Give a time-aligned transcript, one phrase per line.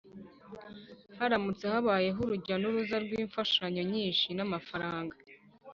[1.19, 5.15] haramutse habayeho urujya n'uruza rw'imfashanyo nyinshi n'amafaranga